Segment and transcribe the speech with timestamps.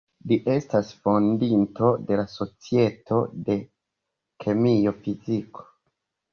[0.29, 3.61] Li estas fondinto de la Societo de
[4.47, 5.71] kemio-fiziko.